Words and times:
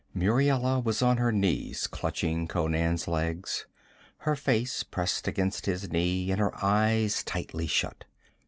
Muriela 0.15 0.79
was 0.79 1.03
on 1.03 1.17
her 1.17 1.31
knees 1.31 1.85
clutching 1.85 2.47
Conan's 2.47 3.07
legs, 3.07 3.67
her 4.21 4.35
face 4.35 4.81
pressed 4.81 5.27
against 5.27 5.67
his 5.67 5.91
knee 5.91 6.31
and 6.31 6.39
her 6.39 6.53
eyes 6.65 7.21
tightly 7.23 7.67
shut. 7.67 8.05